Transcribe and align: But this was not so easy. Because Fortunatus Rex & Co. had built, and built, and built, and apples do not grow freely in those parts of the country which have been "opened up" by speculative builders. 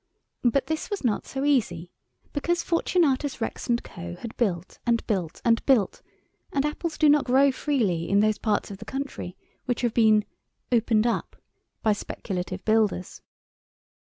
But 0.43 0.65
this 0.65 0.89
was 0.89 1.03
not 1.03 1.27
so 1.27 1.45
easy. 1.45 1.91
Because 2.33 2.63
Fortunatus 2.63 3.39
Rex 3.39 3.69
& 3.77 3.83
Co. 3.83 4.15
had 4.15 4.35
built, 4.35 4.79
and 4.83 5.05
built, 5.05 5.43
and 5.45 5.63
built, 5.67 6.01
and 6.51 6.65
apples 6.65 6.97
do 6.97 7.07
not 7.07 7.25
grow 7.25 7.51
freely 7.51 8.09
in 8.09 8.19
those 8.19 8.39
parts 8.39 8.71
of 8.71 8.79
the 8.79 8.85
country 8.85 9.37
which 9.65 9.81
have 9.81 9.93
been 9.93 10.25
"opened 10.71 11.05
up" 11.05 11.35
by 11.83 11.93
speculative 11.93 12.65
builders. 12.65 13.21